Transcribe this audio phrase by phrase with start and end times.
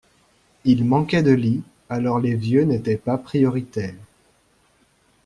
[0.65, 3.93] Ils manquaient de lits alors les vieux n'étaient pas prioritaies.